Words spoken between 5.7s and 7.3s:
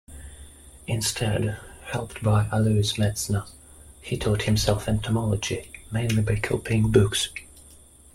mainly by copying books.